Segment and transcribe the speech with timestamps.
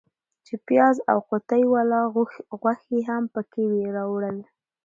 [0.45, 2.01] چې پیاز او قوطۍ والا
[2.61, 4.37] غوښې هم پکې وې راوړل.